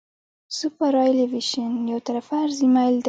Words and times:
سوپرایلیویشن 0.59 1.71
یو 1.91 1.99
طرفه 2.07 2.35
عرضي 2.43 2.67
میل 2.75 2.93
دی 2.97 2.99